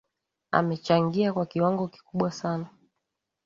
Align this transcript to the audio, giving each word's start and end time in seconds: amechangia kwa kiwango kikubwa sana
amechangia 0.51 1.33
kwa 1.33 1.45
kiwango 1.45 1.87
kikubwa 1.87 2.31
sana 2.31 2.69